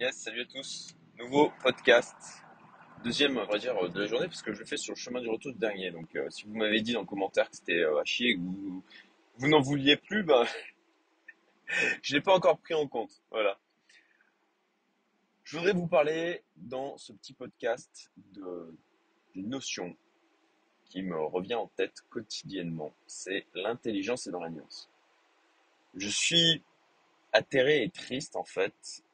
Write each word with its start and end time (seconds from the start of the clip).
Yes, 0.00 0.16
salut 0.16 0.40
à 0.40 0.44
tous. 0.46 0.96
Nouveau 1.18 1.52
podcast. 1.62 2.16
Deuxième, 3.04 3.36
on 3.36 3.44
va 3.44 3.58
dire, 3.58 3.76
euh, 3.76 3.90
de 3.90 4.00
la 4.00 4.06
journée, 4.06 4.28
parce 4.28 4.40
que 4.40 4.50
je 4.54 4.60
le 4.60 4.64
fais 4.64 4.78
sur 4.78 4.94
le 4.94 4.98
chemin 4.98 5.20
du 5.20 5.28
retour 5.28 5.52
du 5.52 5.58
dernier. 5.58 5.90
Donc, 5.90 6.16
euh, 6.16 6.30
si 6.30 6.46
vous 6.46 6.56
m'avez 6.56 6.80
dit 6.80 6.94
dans 6.94 7.00
le 7.00 7.06
commentaire 7.06 7.50
que 7.50 7.56
c'était 7.56 7.80
euh, 7.80 8.00
à 8.00 8.04
chier, 8.06 8.36
que 8.36 8.40
vous, 8.40 8.82
n'en 9.46 9.60
vouliez 9.60 9.96
plus, 9.96 10.22
bah, 10.22 10.46
je 12.02 12.14
l'ai 12.14 12.22
pas 12.22 12.34
encore 12.34 12.56
pris 12.60 12.72
en 12.72 12.88
compte. 12.88 13.10
Voilà. 13.30 13.58
Je 15.44 15.58
voudrais 15.58 15.74
vous 15.74 15.86
parler 15.86 16.44
dans 16.56 16.96
ce 16.96 17.12
petit 17.12 17.34
podcast 17.34 18.10
d'une 18.16 19.50
notion 19.50 19.94
qui 20.86 21.02
me 21.02 21.20
revient 21.20 21.56
en 21.56 21.66
tête 21.66 22.00
quotidiennement. 22.08 22.94
C'est 23.06 23.44
l'intelligence 23.52 24.26
et 24.26 24.30
dans 24.30 24.40
la 24.40 24.48
nuance. 24.48 24.88
Je 25.94 26.08
suis 26.08 26.62
atterré 27.34 27.82
et 27.82 27.90
triste, 27.90 28.34
en 28.34 28.44
fait, 28.44 29.04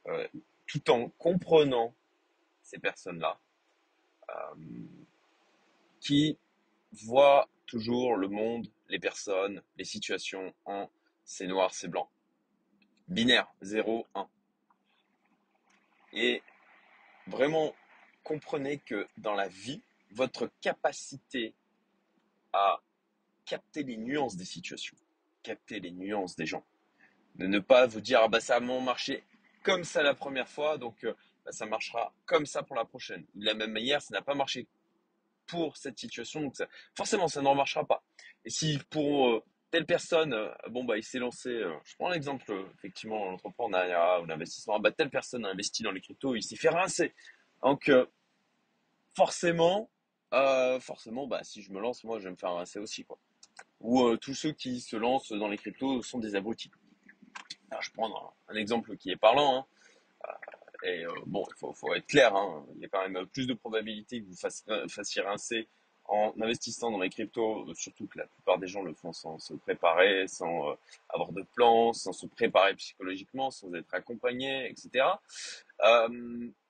tout 0.67 0.91
en 0.91 1.09
comprenant 1.11 1.95
ces 2.63 2.79
personnes-là, 2.79 3.39
euh, 4.31 4.55
qui 6.01 6.39
voient 7.05 7.49
toujours 7.67 8.17
le 8.17 8.29
monde, 8.29 8.69
les 8.89 8.99
personnes, 8.99 9.63
les 9.77 9.85
situations 9.85 10.55
en 10.65 10.89
c'est 11.27 11.49
noir, 11.49 11.75
c'est 11.75 11.89
blanc. 11.89 12.09
Binaire, 13.09 13.53
0, 13.61 14.07
1. 14.15 14.29
Et 16.13 16.43
vraiment, 17.27 17.75
comprenez 18.23 18.79
que 18.79 19.07
dans 19.19 19.35
la 19.35 19.49
vie, 19.49 19.83
votre 20.13 20.51
capacité 20.61 21.53
à 22.53 22.81
capter 23.45 23.83
les 23.83 23.97
nuances 23.97 24.37
des 24.37 24.45
situations, 24.45 24.97
capter 25.43 25.81
les 25.81 25.91
nuances 25.91 26.37
des 26.37 26.47
gens, 26.47 26.65
de 27.35 27.47
ne 27.47 27.59
pas 27.59 27.87
vous 27.87 28.01
dire 28.01 28.21
ah 28.23 28.29
bah 28.29 28.41
ça 28.41 28.57
a 28.57 28.61
marché 28.61 29.25
comme 29.67 29.83
ça 29.83 30.01
la 30.05 30.15
première 30.15 30.49
fois, 30.49 30.79
donc 30.79 31.03
euh, 31.03 31.13
bah, 31.45 31.51
ça 31.51 31.67
marchera 31.67 32.15
comme 32.25 32.47
ça 32.47 32.63
pour 32.63 32.77
la 32.77 32.85
prochaine. 32.85 33.27
De 33.35 33.45
la 33.45 33.55
même 33.55 33.73
manière, 33.73 34.01
ça 34.01 34.15
n'a 34.15 34.23
pas 34.23 34.37
marché 34.37 34.69
pour 35.49 35.77
cette 35.77 35.99
situation, 35.99 36.41
donc 36.41 36.55
ça, 36.55 36.69
forcément 36.97 37.27
ça 37.27 37.43
ne 37.43 37.49
remarchera 37.49 37.85
pas. 37.85 38.05
Et 38.45 38.51
si 38.51 38.79
pour 38.91 39.29
euh, 39.29 39.45
telle 39.73 39.85
personne, 39.85 40.35
euh, 40.35 40.49
bon 40.69 40.85
bah 40.85 40.97
il 40.97 41.03
s'est 41.03 41.19
lancé, 41.19 41.51
je 41.85 41.97
prends 41.97 42.11
l'exemple 42.11 42.53
effectivement 42.75 43.29
l'entrepreneuriat 43.29 44.21
ou 44.21 44.27
l'investissement, 44.27 44.79
bah 44.79 44.93
telle 44.93 45.11
personne 45.11 45.45
a 45.45 45.49
investi 45.49 45.83
dans 45.83 45.91
les 45.91 46.01
cryptos, 46.01 46.37
il 46.37 46.45
s'est 46.45 46.57
fait 46.57 46.69
rincer. 46.69 47.13
Donc 47.61 47.91
forcément, 49.17 49.91
forcément, 50.81 51.27
bah 51.27 51.43
si 51.43 51.61
je 51.61 51.73
me 51.73 51.81
lance, 51.81 52.05
moi 52.05 52.21
je 52.21 52.25
vais 52.25 52.31
me 52.31 52.37
faire 52.37 52.55
rincer 52.55 52.79
aussi 52.79 53.05
quoi. 53.05 53.19
Ou 53.81 54.17
tous 54.19 54.35
ceux 54.35 54.53
qui 54.53 54.81
se 54.81 54.97
lancent 54.97 55.33
dans 55.33 55.49
les 55.49 55.59
cryptos 55.59 56.03
sont 56.03 56.21
des 56.21 56.37
abrutis. 56.37 56.71
Je 57.81 57.91
prends 57.91 58.35
un, 58.49 58.55
exemple 58.55 58.97
qui 58.97 59.11
est 59.11 59.17
parlant. 59.17 59.59
Hein. 59.59 59.67
Euh, 60.25 60.87
et 60.87 61.05
euh, 61.05 61.13
bon, 61.27 61.47
il 61.49 61.75
faut, 61.75 61.95
être 61.95 62.07
clair, 62.07 62.35
hein. 62.35 62.65
il 62.75 62.83
y 62.83 62.85
a 62.85 62.89
quand 62.89 63.09
même 63.09 63.27
plus 63.27 63.47
de 63.47 63.55
probabilité 63.55 64.21
que 64.21 64.27
vous 64.27 64.37
euh, 64.69 64.89
fassiez, 64.89 65.23
rincer 65.23 65.69
en 66.05 66.33
investissant 66.41 66.93
dans 66.93 67.01
les 67.01 67.11
cryptos, 67.11 67.75
surtout 67.75 68.07
que 68.07 68.19
la 68.19 68.27
plupart 68.27 68.59
des 68.59 68.69
gens 68.69 68.83
le 68.83 68.95
font 68.95 69.13
sans 69.13 69.39
se 69.41 69.55
préparer, 69.55 70.29
sans 70.29 70.77
avoir 71.09 71.33
de 71.33 71.43
plan, 71.43 71.93
sans 71.93 72.13
se 72.13 72.27
préparer 72.27 72.75
psychologiquement, 72.75 73.51
sans 73.51 73.75
être 73.75 73.93
accompagné, 73.93 74.71
etc. 74.71 75.05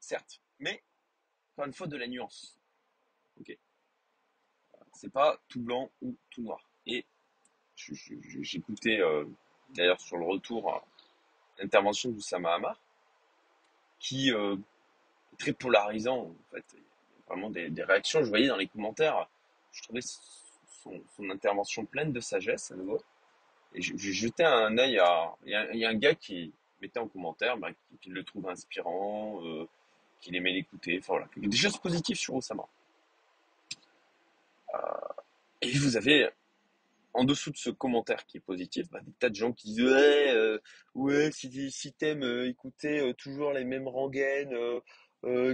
certes, 0.00 0.40
mais 0.58 0.82
encore 1.52 1.66
une 1.66 1.74
fois 1.74 1.86
de 1.86 1.98
la 1.98 2.06
nuance. 2.06 2.56
Ok, 3.38 3.54
c'est 4.94 5.12
pas 5.12 5.38
tout 5.48 5.60
blanc 5.60 5.90
ou 6.00 6.16
tout 6.30 6.40
noir. 6.40 6.70
Et 6.86 7.04
j'écoutais 7.76 9.00
d'ailleurs 9.70 10.00
sur 10.00 10.16
le 10.16 10.24
retour, 10.24 10.82
l'intervention 11.58 12.10
d'Oussama 12.10 12.54
Hamar, 12.54 12.78
qui 13.98 14.32
euh, 14.32 14.56
est 15.32 15.36
très 15.38 15.52
polarisant 15.52 16.18
en 16.18 16.34
fait. 16.52 16.64
Il 16.74 16.78
y 16.78 17.28
vraiment 17.28 17.50
des, 17.50 17.82
réactions, 17.82 18.22
je 18.22 18.28
voyais 18.28 18.46
dans 18.46 18.56
les 18.56 18.68
commentaires, 18.68 19.28
je 19.72 19.82
trouvais 19.82 20.00
son, 20.00 21.30
intervention 21.30 21.84
pleine 21.84 22.12
de 22.12 22.20
sagesse 22.20 22.70
à 22.70 22.76
nouveau. 22.76 23.02
Et 23.74 23.82
j'ai 23.82 24.12
jeté 24.12 24.44
un 24.44 24.78
œil 24.78 24.98
à. 24.98 25.34
Il 25.44 25.50
y, 25.50 25.84
a, 25.84 25.88
un 25.88 25.94
gars 25.94 26.14
qui 26.14 26.52
mettait 26.80 27.00
en 27.00 27.08
commentaire 27.08 27.56
bah, 27.56 27.68
qu'il 28.00 28.12
le 28.12 28.22
trouve 28.22 28.48
inspirant, 28.48 29.44
euh, 29.44 29.68
qu'il 30.20 30.36
aimait 30.36 30.52
l'écouter, 30.52 30.98
enfin 31.00 31.14
voilà, 31.14 31.28
des 31.36 31.56
choses 31.56 31.76
positives 31.78 32.16
sur 32.16 32.34
Oussama. 32.34 32.64
Euh, 34.74 34.78
et 35.60 35.72
vous 35.72 35.96
avez 35.96 36.30
en 37.16 37.24
dessous 37.24 37.50
de 37.50 37.56
ce 37.56 37.70
commentaire 37.70 38.26
qui 38.26 38.36
est 38.36 38.40
positif, 38.40 38.90
bah, 38.90 39.00
des 39.00 39.12
tas 39.12 39.30
de 39.30 39.34
gens 39.34 39.52
qui 39.52 39.68
disent 39.68 39.82
ouais, 39.82 40.34
euh, 40.34 40.58
ouais, 40.94 41.30
si, 41.32 41.92
t'aimes 41.94 42.22
euh, 42.22 42.48
écouter 42.48 43.00
euh, 43.00 43.14
toujours 43.14 43.52
les 43.52 43.64
mêmes 43.64 43.88
rengaines 43.88 44.54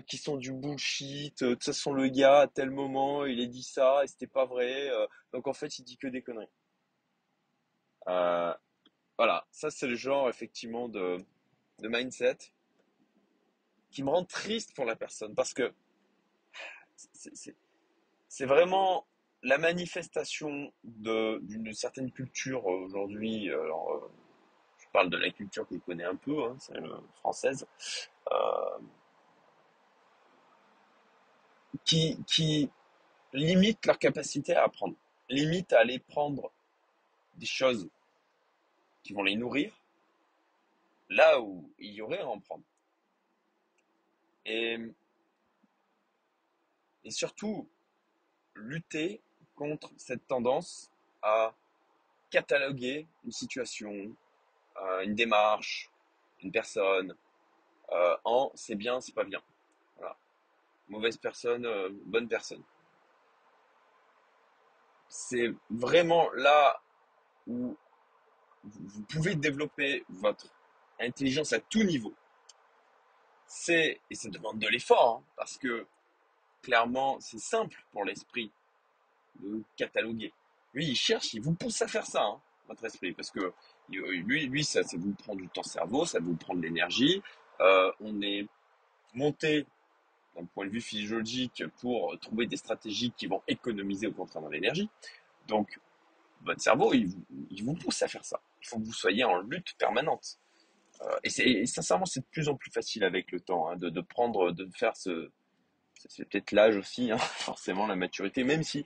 qui 0.06 0.18
sont 0.18 0.36
du 0.36 0.52
bullshit, 0.52 1.42
de 1.42 1.54
toute 1.54 1.64
façon 1.64 1.94
le 1.94 2.08
gars 2.08 2.40
à 2.40 2.46
tel 2.46 2.70
moment 2.70 3.24
il 3.24 3.40
a 3.40 3.46
dit 3.46 3.62
ça 3.62 4.04
et 4.04 4.06
c'était 4.06 4.26
pas 4.26 4.44
vrai, 4.44 4.90
donc 5.32 5.46
en 5.46 5.54
fait 5.54 5.78
il 5.78 5.84
dit 5.84 5.96
que 5.96 6.08
des 6.08 6.20
conneries. 6.20 6.50
voilà, 8.04 9.46
ça 9.50 9.70
c'est 9.70 9.86
le 9.86 9.94
genre 9.94 10.28
effectivement 10.28 10.90
de 10.90 11.24
mindset 11.80 12.36
qui 13.90 14.02
me 14.02 14.10
rend 14.10 14.26
triste 14.26 14.74
pour 14.76 14.84
la 14.84 14.94
personne 14.94 15.34
parce 15.34 15.54
que 15.54 15.72
c'est 18.28 18.46
vraiment 18.46 19.06
la 19.42 19.58
manifestation 19.58 20.72
d'une 20.84 21.75
certaine 21.75 22.10
culture 22.12 22.64
euh, 22.64 22.84
aujourd'hui, 22.84 23.50
euh, 23.50 23.69
je 24.78 24.86
parle 24.92 25.10
de 25.10 25.16
la 25.16 25.30
culture 25.30 25.66
que 25.66 25.75
je 25.75 25.80
connais 25.80 26.04
un 26.04 26.14
peu, 26.14 26.44
hein, 26.44 26.56
française, 27.16 27.66
euh, 28.30 28.78
qui, 31.84 32.22
qui 32.26 32.70
limite 33.32 33.84
leur 33.86 33.98
capacité 33.98 34.54
à 34.54 34.64
apprendre, 34.64 34.94
limite 35.28 35.72
à 35.72 35.80
aller 35.80 35.98
prendre 35.98 36.53
des 37.36 37.47
choses 37.47 37.88
qui 39.03 39.12
vont 39.12 39.24
les 39.24 39.34
nourrir, 39.34 39.72
là 41.09 41.41
où 41.41 41.69
il 41.78 41.92
y 41.92 42.00
aurait 42.00 42.20
à 42.20 42.28
en 42.28 42.38
prendre. 42.38 42.64
Et 44.44 44.78
surtout, 47.09 47.69
lutter 48.54 49.20
contre 49.54 49.90
cette 49.96 50.26
tendance 50.26 50.90
à 51.22 51.54
cataloguer 52.30 53.06
une 53.24 53.32
situation, 53.32 54.14
euh, 54.76 55.02
une 55.02 55.14
démarche, 55.14 55.90
une 56.42 56.50
personne 56.50 57.14
euh, 57.92 58.16
en 58.24 58.50
c'est 58.54 58.74
bien, 58.74 59.00
c'est 59.00 59.14
pas 59.14 59.24
bien. 59.24 59.42
Voilà. 59.96 60.16
Mauvaise 60.88 61.16
personne, 61.16 61.66
euh, 61.66 61.91
bonne 62.06 62.28
personne. 62.28 62.62
C'est 65.08 65.52
vraiment 65.68 66.30
là 66.32 66.80
où 67.46 67.76
vous 68.64 69.02
pouvez 69.02 69.34
développer 69.34 70.04
votre 70.08 70.46
intelligence 71.00 71.52
à 71.52 71.60
tout 71.60 71.82
niveau. 71.82 72.14
C'est, 73.46 74.00
et 74.08 74.14
ça 74.14 74.30
demande 74.30 74.58
de 74.58 74.68
l'effort, 74.68 75.18
hein, 75.18 75.24
parce 75.36 75.58
que 75.58 75.86
clairement, 76.62 77.20
c'est 77.20 77.41
simple 77.41 77.84
pour 77.91 78.04
l'esprit 78.04 78.50
de 79.41 79.62
cataloguer. 79.76 80.32
Lui, 80.75 80.87
il 80.88 80.97
cherche, 80.97 81.34
il 81.34 81.43
vous 81.43 81.54
pousse 81.54 81.82
à 81.82 81.88
faire 81.88 82.06
ça, 82.06 82.22
hein, 82.22 82.41
votre 82.69 82.84
esprit, 82.84 83.12
parce 83.12 83.31
que 83.31 83.53
lui, 83.88 84.47
lui 84.47 84.65
ça, 84.65 84.82
ça 84.82 84.97
vous 84.97 85.12
prend 85.12 85.34
du 85.34 85.48
temps 85.48 85.62
cerveau, 85.62 86.06
ça 86.06 86.19
vous 86.20 86.34
prend 86.34 86.54
de 86.54 86.62
l'énergie. 86.62 87.22
Euh, 87.60 87.92
on 88.00 88.21
est 88.22 88.47
monté 89.15 89.66
d'un 90.37 90.47
point 90.47 90.66
de 90.66 90.71
vue 90.71 90.81
physiologique 90.81 91.65
pour 91.81 92.19
trouver 92.21 92.47
des 92.47 92.56
stratégies 92.56 93.12
qui 93.16 93.26
vont 93.26 93.42
économiser 93.47 94.06
au 94.06 94.12
contraire 94.12 94.42
de 94.42 94.50
l'énergie. 94.50 94.88
Donc, 95.47 95.78
votre 96.44 96.60
cerveau, 96.60 96.92
il 96.94 97.15
vous, 97.62 97.75
pousse 97.75 98.03
à 98.03 98.09
faire 98.09 98.25
ça. 98.25 98.41
Il 98.60 98.66
faut 98.66 98.78
que 98.78 98.84
vous 98.84 98.92
soyez 98.92 99.25
en 99.25 99.38
lutte 99.38 99.75
permanente. 99.78 100.38
Euh, 101.03 101.19
et, 101.25 101.66
sincèrement, 101.66 102.06
c'est 102.06 102.21
de 102.21 102.26
plus 102.31 102.48
en 102.48 102.56
plus 102.56 102.71
facile 102.71 103.04
avec 103.04 103.31
le 103.32 103.41
temps 103.41 103.68
hein, 103.68 103.77
de, 103.77 103.91
de, 103.91 104.01
prendre, 104.01 104.53
de 104.53 104.68
faire 104.74 104.97
ce. 104.97 105.30
C'est 106.09 106.28
peut-être 106.28 106.53
l'âge 106.53 106.77
aussi, 106.77 107.12
hein, 107.12 107.18
forcément, 107.18 107.86
la 107.86 107.97
maturité, 107.97 108.45
même 108.45 108.62
si 108.62 108.84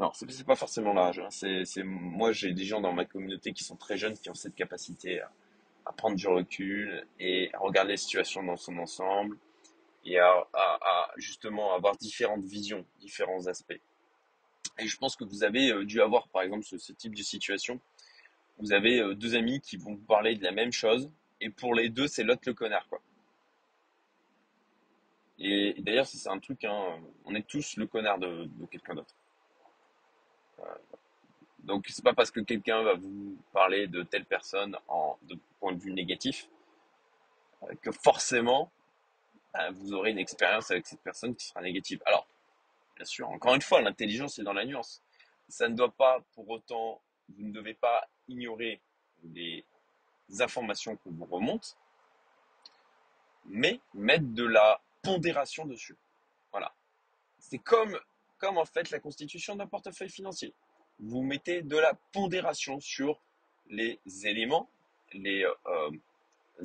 non, 0.00 0.10
c'est 0.14 0.46
pas 0.46 0.56
forcément 0.56 0.94
l'âge. 0.94 1.18
Hein. 1.18 1.84
Moi, 1.84 2.32
j'ai 2.32 2.54
des 2.54 2.64
gens 2.64 2.80
dans 2.80 2.94
ma 2.94 3.04
communauté 3.04 3.52
qui 3.52 3.64
sont 3.64 3.76
très 3.76 3.98
jeunes, 3.98 4.16
qui 4.16 4.30
ont 4.30 4.34
cette 4.34 4.54
capacité 4.54 5.20
à, 5.20 5.92
prendre 5.92 6.16
du 6.16 6.26
recul 6.26 7.06
et 7.18 7.50
à 7.52 7.58
regarder 7.58 7.92
la 7.92 7.96
situation 7.98 8.42
dans 8.42 8.56
son 8.56 8.78
ensemble 8.78 9.36
et 10.06 10.18
à, 10.18 10.46
justement 11.18 11.74
avoir 11.74 11.98
différentes 11.98 12.44
visions, 12.44 12.86
différents 12.98 13.46
aspects. 13.46 13.78
Et 14.78 14.86
je 14.86 14.96
pense 14.96 15.16
que 15.16 15.24
vous 15.24 15.44
avez 15.44 15.70
euh, 15.70 15.84
dû 15.84 16.00
avoir, 16.00 16.28
par 16.28 16.40
exemple, 16.40 16.64
ce, 16.64 16.92
type 16.92 17.14
de 17.14 17.22
situation. 17.22 17.78
Vous 18.58 18.72
avez 18.72 19.00
euh, 19.00 19.14
deux 19.14 19.34
amis 19.34 19.60
qui 19.60 19.76
vont 19.76 19.92
vous 19.92 20.06
parler 20.06 20.34
de 20.34 20.42
la 20.42 20.52
même 20.52 20.72
chose 20.72 21.10
et 21.42 21.50
pour 21.50 21.74
les 21.74 21.90
deux, 21.90 22.06
c'est 22.06 22.24
l'autre 22.24 22.42
le 22.46 22.54
connard, 22.54 22.88
quoi. 22.88 23.02
Et, 25.38 25.74
d'ailleurs, 25.80 26.06
c'est 26.06 26.26
un 26.30 26.38
truc, 26.38 26.64
hein, 26.64 26.98
on 27.26 27.34
est 27.34 27.46
tous 27.46 27.76
le 27.76 27.86
connard 27.86 28.18
de 28.18 28.48
quelqu'un 28.70 28.94
d'autre. 28.94 29.14
Donc 31.60 31.86
c'est 31.88 32.04
pas 32.04 32.14
parce 32.14 32.30
que 32.30 32.40
quelqu'un 32.40 32.82
va 32.82 32.94
vous 32.94 33.36
parler 33.52 33.86
de 33.86 34.02
telle 34.02 34.24
personne 34.24 34.76
en 34.88 35.18
de 35.22 35.38
point 35.58 35.72
de 35.72 35.80
vue 35.80 35.92
négatif 35.92 36.48
euh, 37.62 37.74
que 37.82 37.92
forcément 37.92 38.70
ben, 39.52 39.70
vous 39.72 39.92
aurez 39.92 40.10
une 40.10 40.18
expérience 40.18 40.70
avec 40.70 40.86
cette 40.86 41.00
personne 41.00 41.34
qui 41.34 41.46
sera 41.46 41.60
négative. 41.60 42.00
Alors, 42.06 42.26
bien 42.96 43.04
sûr, 43.04 43.28
encore 43.28 43.54
une 43.54 43.62
fois, 43.62 43.80
l'intelligence 43.80 44.38
est 44.38 44.44
dans 44.44 44.52
la 44.52 44.64
nuance. 44.64 45.02
Ça 45.48 45.68
ne 45.68 45.74
doit 45.74 45.90
pas, 45.90 46.20
pour 46.34 46.48
autant, 46.48 47.00
vous 47.28 47.44
ne 47.44 47.52
devez 47.52 47.74
pas 47.74 48.08
ignorer 48.28 48.80
des 49.22 49.64
informations 50.38 50.96
qu'on 50.96 51.10
vous 51.10 51.24
remonte, 51.24 51.76
mais 53.46 53.80
mettre 53.94 54.26
de 54.26 54.44
la 54.44 54.80
pondération 55.02 55.66
dessus. 55.66 55.96
Voilà. 56.52 56.72
C'est 57.38 57.58
comme, 57.58 57.98
comme 58.40 58.58
en 58.58 58.64
fait 58.64 58.90
la 58.90 58.98
constitution 58.98 59.54
d'un 59.54 59.66
portefeuille 59.66 60.10
financier. 60.10 60.54
Vous 60.98 61.22
mettez 61.22 61.62
de 61.62 61.76
la 61.76 61.94
pondération 62.12 62.80
sur 62.80 63.20
les 63.68 64.00
éléments, 64.24 64.68
les 65.12 65.44
euh, 65.44 65.90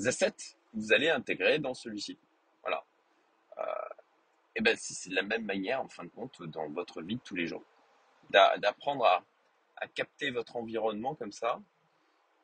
assets 0.06 0.32
que 0.32 0.78
vous 0.78 0.94
allez 0.94 1.10
intégrer 1.10 1.60
dans 1.60 1.74
celui-ci. 1.74 2.18
Voilà. 2.64 2.84
Euh, 3.58 3.64
et 4.56 4.62
ben 4.62 4.76
c'est 4.78 5.10
de 5.10 5.16
la 5.16 5.22
même 5.22 5.46
manière 5.46 5.82
en 5.82 5.88
fin 5.88 6.04
de 6.04 6.10
compte 6.10 6.42
dans 6.44 6.70
votre 6.70 7.02
vie 7.02 7.16
de 7.16 7.22
tous 7.22 7.36
les 7.36 7.48
jours. 7.48 7.64
D'apprendre 8.30 9.06
à, 9.06 9.24
capter 9.94 10.32
votre 10.32 10.56
environnement 10.56 11.14
comme 11.14 11.32
ça, 11.32 11.62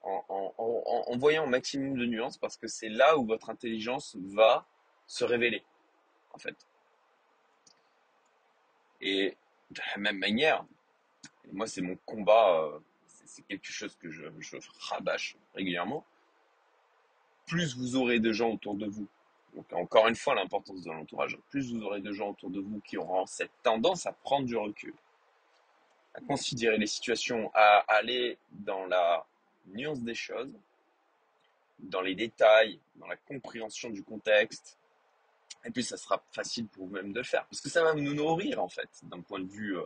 en, 0.03 0.53
en, 0.57 1.17
voyant 1.17 1.43
un 1.43 1.49
maximum 1.49 1.97
de 1.97 2.05
nuances 2.05 2.37
parce 2.37 2.57
que 2.57 2.67
c'est 2.67 2.89
là 2.89 3.17
où 3.17 3.25
votre 3.25 3.49
intelligence 3.49 4.15
va 4.19 4.67
se 5.07 5.23
révéler, 5.23 5.63
en 6.33 6.37
fait. 6.37 6.55
Et 9.01 9.35
de 9.71 9.81
la 9.95 9.97
même 9.97 10.17
manière, 10.17 10.65
moi 11.51 11.67
c'est 11.67 11.81
mon 11.81 11.97
combat, 12.05 12.61
euh, 12.61 12.79
c'est 13.07 13.41
quelque 13.47 13.71
chose 13.71 13.95
que 13.99 14.11
je, 14.11 14.25
je 14.39 14.57
rabâche 14.89 15.35
régulièrement, 15.55 16.05
plus 17.47 17.75
vous 17.75 17.95
aurez 17.95 18.19
de 18.19 18.31
gens 18.31 18.51
autour 18.51 18.75
de 18.75 18.85
vous, 18.85 19.07
donc 19.55 19.71
encore 19.73 20.07
une 20.07 20.15
fois 20.15 20.35
l'importance 20.35 20.83
de 20.83 20.91
l'entourage, 20.91 21.37
plus 21.49 21.73
vous 21.73 21.81
aurez 21.83 22.01
de 22.01 22.11
gens 22.11 22.29
autour 22.29 22.49
de 22.49 22.59
vous 22.59 22.79
qui 22.81 22.97
auront 22.97 23.25
cette 23.25 23.51
tendance 23.63 24.05
à 24.05 24.13
prendre 24.13 24.45
du 24.45 24.55
recul, 24.55 24.93
à 26.13 26.21
considérer 26.21 26.77
les 26.77 26.87
situations, 26.87 27.51
à 27.53 27.83
aller 27.87 28.37
dans 28.51 28.85
la 28.85 29.25
nuance 29.67 30.01
des 30.01 30.15
choses, 30.15 30.53
dans 31.79 32.01
les 32.01 32.15
détails, 32.15 32.79
dans 32.95 33.07
la 33.07 33.15
compréhension 33.15 33.89
du 33.89 34.03
contexte. 34.03 34.77
Et 35.63 35.71
puis 35.71 35.83
ça 35.83 35.97
sera 35.97 36.23
facile 36.31 36.67
pour 36.67 36.87
vous-même 36.87 37.13
de 37.13 37.23
faire, 37.23 37.45
parce 37.45 37.61
que 37.61 37.69
ça 37.69 37.83
va 37.83 37.93
nous 37.93 38.13
nourrir 38.13 38.61
en 38.61 38.69
fait, 38.69 38.89
d'un 39.03 39.21
point 39.21 39.39
de 39.39 39.47
vue 39.47 39.77
euh, 39.77 39.85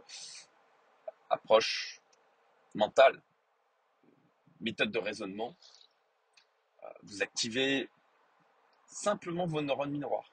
approche 1.30 2.02
mentale, 2.74 3.22
méthode 4.62 4.92
de 4.92 5.00
raisonnement. 5.00 5.56
Euh, 6.84 6.88
vous 7.04 7.22
activez 7.22 7.90
simplement 8.86 9.46
vos 9.46 9.62
neurones 9.62 9.92
miroirs. 9.92 10.32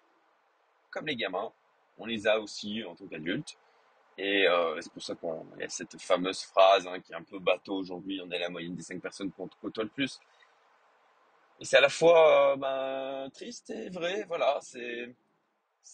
Comme 0.90 1.06
les 1.06 1.16
gamins, 1.16 1.52
on 1.98 2.06
les 2.06 2.26
a 2.26 2.38
aussi 2.38 2.84
en 2.84 2.94
tant 2.94 3.06
qu'adultes. 3.06 3.56
Et 4.18 4.46
euh, 4.46 4.78
c'est 4.80 4.92
pour 4.92 5.02
ça 5.02 5.14
qu'il 5.14 5.30
y 5.58 5.64
a 5.64 5.68
cette 5.68 6.00
fameuse 6.00 6.42
phrase 6.42 6.86
hein, 6.86 7.00
qui 7.00 7.12
est 7.12 7.16
un 7.16 7.22
peu 7.22 7.38
bateau 7.38 7.76
aujourd'hui, 7.76 8.20
on 8.22 8.30
est 8.30 8.38
la 8.38 8.50
moyenne 8.50 8.76
des 8.76 8.82
cinq 8.82 9.00
personnes 9.00 9.32
qu'on 9.32 9.48
côtoie 9.48 9.84
le 9.84 9.90
plus. 9.90 10.20
Et 11.62 11.64
c'est 11.64 11.76
à 11.76 11.80
la 11.80 11.88
fois 11.88 12.54
euh, 12.54 12.56
ben, 12.56 13.30
triste 13.30 13.70
et 13.70 13.88
vrai, 13.88 14.24
voilà. 14.26 14.58
C'est, 14.62 15.14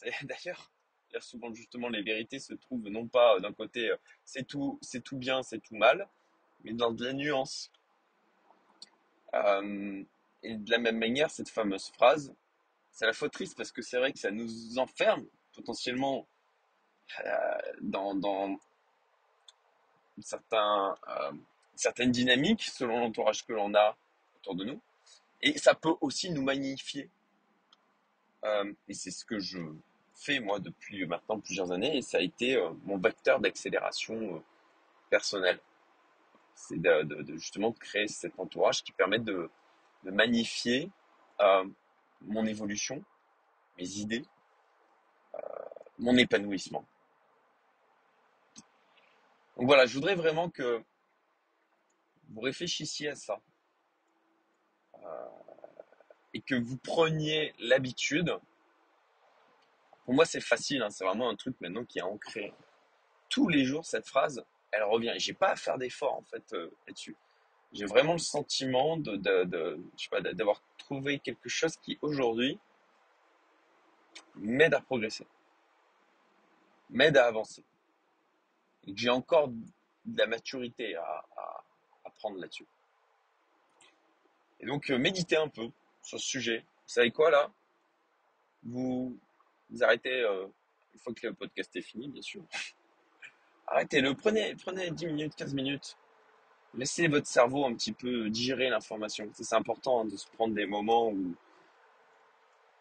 d'ailleurs, 0.23 0.73
souvent 1.21 1.53
justement 1.53 1.91
les 1.91 2.01
vérités 2.01 2.39
se 2.39 2.55
trouvent 2.55 2.89
non 2.89 3.07
pas 3.07 3.39
d'un 3.41 3.53
côté 3.53 3.91
euh, 3.91 3.97
c'est 4.25 4.47
tout, 4.47 4.79
c'est 4.81 5.05
tout 5.05 5.19
bien, 5.19 5.43
c'est 5.43 5.59
tout 5.59 5.77
mal, 5.77 6.09
mais 6.65 6.73
dans 6.73 6.91
de 6.91 7.05
la 7.05 7.13
nuance. 7.13 7.71
Euh, 9.35 10.03
et 10.43 10.57
de 10.57 10.71
la 10.71 10.79
même 10.79 10.97
manière, 10.97 11.31
cette 11.31 11.51
fameuse 11.51 11.91
phrase, 11.91 12.35
c'est 12.91 13.05
à 13.05 13.09
la 13.09 13.13
fois 13.13 13.29
triste 13.29 13.55
parce 13.55 13.71
que 13.71 13.83
c'est 13.83 13.99
vrai 13.99 14.15
que 14.15 14.19
ça 14.19 14.31
nous 14.31 14.79
enferme 14.79 15.27
potentiellement 15.53 16.27
euh, 17.27 17.59
dans, 17.83 18.59
certains, 20.23 20.97
euh, 21.09 21.33
certaines 21.75 22.11
dynamiques 22.11 22.63
selon 22.63 23.01
l'entourage 23.01 23.45
que 23.45 23.53
l'on 23.53 23.75
a 23.75 23.99
autour 24.39 24.55
de 24.55 24.65
nous. 24.65 24.81
Et 25.41 25.57
ça 25.59 25.75
peut 25.75 25.95
aussi 26.01 26.31
nous 26.31 26.43
magnifier. 26.43 27.11
Euh, 28.45 28.73
et 28.89 28.95
c'est 28.95 29.11
ce 29.11 29.25
que 29.25 29.39
je 29.39 29.59
fais 30.15 30.41
moi 30.41 30.59
depuis 30.59 31.07
maintenant 31.07 31.39
plusieurs 31.39 31.71
années 31.71 31.97
et 31.97 32.03
ça 32.03 32.19
a 32.19 32.21
été 32.21 32.61
mon 32.85 32.99
vecteur 32.99 33.41
d'accélération 33.41 34.43
personnelle. 35.11 35.61
C'est 36.55 36.81
de, 36.81 37.03
de, 37.03 37.37
justement 37.37 37.73
créer 37.73 38.09
cet 38.09 38.39
entourage 38.39 38.83
qui 38.83 38.91
permet 38.91 39.21
de 39.21 39.49
magnifier 40.03 40.91
mon 42.23 42.45
évolution, 42.47 43.05
mes 43.79 43.89
idées, 43.99 44.25
mon 45.99 46.17
épanouissement. 46.17 46.85
Donc 49.59 49.67
voilà, 49.67 49.87
je 49.87 49.95
voudrais 49.95 50.15
vraiment 50.15 50.51
que 50.51 50.83
vous 52.29 52.41
réfléchissiez 52.41 53.09
à 53.09 53.17
ça. 53.17 53.41
Et 56.39 56.41
que 56.41 56.55
vous 56.55 56.77
preniez 56.77 57.53
l'habitude. 57.59 58.33
Pour 60.05 60.15
moi, 60.15 60.25
c'est 60.25 60.41
facile, 60.41 60.83
hein, 60.83 60.91
c'est 60.91 61.05
vraiment 61.05 61.29
un 61.29 61.35
truc 61.35 61.61
maintenant 61.61 61.85
qui 61.85 61.99
est 61.99 62.03
ancré. 62.03 62.55
Tous 63.29 63.49
les 63.49 63.65
jours, 63.65 63.85
cette 63.85 64.07
phrase, 64.07 64.45
elle 64.71 64.85
revient. 64.85 65.13
Et 65.17 65.19
j'ai 65.19 65.33
pas 65.33 65.51
à 65.51 65.57
faire 65.57 65.79
d'effort 65.79 66.15
en 66.15 66.23
fait 66.23 66.53
euh, 66.53 66.71
là-dessus. 66.87 67.17
J'ai 67.73 67.87
vraiment 67.87 68.13
le 68.13 68.19
sentiment 68.19 68.97
de, 68.97 69.17
d'avoir 69.17 70.63
trouvé 70.79 71.19
quelque 71.19 71.49
chose 71.49 71.77
qui 71.77 71.99
aujourd'hui 72.03 72.57
m'aide 74.37 74.75
à 74.75 74.81
progresser, 74.81 75.27
m'aide 76.89 77.17
à 77.17 77.27
avancer 77.27 77.65
et 78.87 78.95
que 78.95 79.01
j'ai 79.01 79.11
encore 79.11 79.49
de 79.49 80.19
la 80.19 80.27
maturité 80.27 80.95
à, 80.95 81.27
à, 81.37 82.11
prendre 82.19 82.39
là-dessus. 82.39 82.67
Et 84.61 84.67
donc, 84.67 84.91
euh, 84.91 84.99
méditez 84.99 85.37
un 85.37 85.49
peu 85.49 85.71
sur 86.03 86.19
ce 86.19 86.27
sujet. 86.27 86.59
Vous 86.59 86.93
savez 86.95 87.11
quoi 87.11 87.31
là? 87.31 87.51
Vous, 88.63 89.19
vous, 89.71 89.83
arrêtez, 89.83 90.23
euh, 90.23 90.47
une 90.95 91.01
fois 91.01 91.15
que 91.15 91.27
le 91.27 91.35
podcast 91.35 91.75
est 91.77 91.83
fini, 91.83 92.09
bien 92.09 92.23
sûr. 92.23 92.43
Arrêtez-le, 93.67 94.15
prenez, 94.15 94.55
prenez 94.57 94.91
10 94.91 95.07
minutes, 95.07 95.35
15 95.37 95.55
minutes. 95.55 95.97
Laissez 96.75 97.09
votre 97.09 97.27
cerveau 97.27 97.67
un 97.67 97.75
petit 97.75 97.93
peu 97.93 98.31
digérer 98.31 98.69
l'information. 98.71 99.31
C'est 99.35 99.55
important 99.55 100.01
hein, 100.01 100.05
de 100.07 100.17
se 100.17 100.27
prendre 100.29 100.55
des 100.55 100.67
moments 100.67 101.11
où 101.11 101.35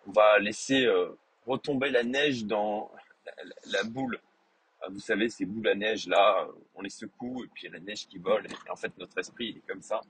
on 0.07 0.11
va 0.11 0.39
laisser 0.39 0.85
euh, 0.85 1.17
retomber 1.45 1.89
la 1.89 2.03
neige 2.03 2.45
dans 2.45 2.91
la 3.65 3.83
boule 3.83 4.19
ah, 4.81 4.87
vous 4.89 4.99
savez, 4.99 5.29
ces 5.29 5.45
boules 5.45 5.67
à 5.67 5.75
neige 5.75 6.07
là, 6.07 6.47
on 6.75 6.81
les 6.81 6.89
secoue 6.89 7.43
et 7.43 7.47
puis 7.47 7.63
il 7.63 7.65
y 7.65 7.69
a 7.69 7.73
la 7.73 7.79
neige 7.79 8.07
qui 8.07 8.19
vole. 8.19 8.45
En 8.69 8.75
fait, 8.75 8.95
notre 8.97 9.17
esprit, 9.17 9.49
il 9.49 9.57
est 9.57 9.67
comme 9.67 9.81
ça. 9.81 10.01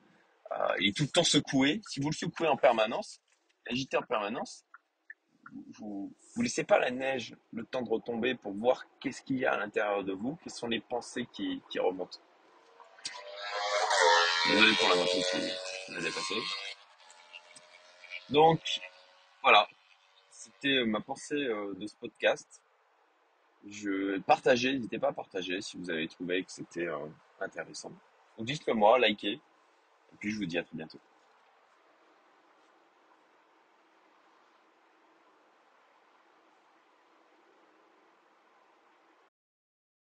Euh, 0.52 0.76
il 0.80 0.90
est 0.90 0.98
tout 0.98 1.04
le 1.04 1.10
temps 1.10 1.24
secoué. 1.24 1.82
Si 1.90 2.00
vous 2.00 2.10
le 2.10 2.16
secouez 2.16 2.48
en 2.48 2.58
permanence, 2.58 3.22
agitez 3.70 3.98
en 3.98 4.04
permanence, 4.04 4.66
vous 5.78 6.14
ne 6.36 6.44
laissez 6.44 6.64
pas 6.64 6.80
la 6.80 6.92
neige 6.92 7.36
le 7.54 7.66
temps 7.66 7.82
de 7.82 7.90
retomber 7.90 8.36
pour 8.36 8.54
voir 8.54 8.86
qu'est-ce 9.00 9.22
qu'il 9.22 9.38
y 9.38 9.46
a 9.46 9.54
à 9.54 9.58
l'intérieur 9.58 10.04
de 10.04 10.14
vous, 10.14 10.38
quelles 10.44 10.54
sont 10.54 10.68
les 10.68 10.80
pensées 10.80 11.28
qui, 11.32 11.62
qui 11.70 11.80
remontent. 11.80 12.20
Désolé 14.48 14.74
pour 14.76 14.90
la 14.90 14.96
moto 14.96 15.12
qui 15.12 15.94
a 15.94 16.02
dépassé. 16.02 16.36
Donc, 18.30 18.62
voilà. 19.42 19.68
C'était 20.30 20.86
ma 20.86 21.02
pensée 21.02 21.36
euh, 21.36 21.74
de 21.76 21.88
ce 21.88 21.96
podcast. 21.96 22.62
Je 23.66 24.20
partageais, 24.20 24.74
n'hésitez 24.74 25.00
pas 25.00 25.10
à 25.10 25.14
partager 25.14 25.60
si 25.62 25.78
vous 25.78 25.90
avez 25.90 26.08
trouvé 26.08 26.44
que 26.44 26.52
c'était 26.52 26.88
euh, 26.88 27.08
intéressant. 27.40 27.92
Dites-le 28.40 28.74
moi, 28.74 29.00
likez, 29.00 29.42
et 30.14 30.18
puis 30.18 30.32
je 30.32 30.38
vous 30.38 30.46
dis 30.46 30.58
à 30.58 30.64
très 30.64 30.76
bientôt. 30.76 31.00